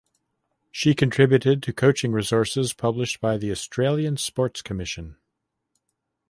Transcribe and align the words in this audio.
She 0.71 0.95
contributed 0.95 1.61
to 1.61 1.73
coaching 1.73 2.11
resources 2.11 2.73
published 2.73 3.21
by 3.21 3.37
the 3.37 3.51
Australian 3.51 4.17
Sports 4.17 4.63
Commission. 4.63 5.15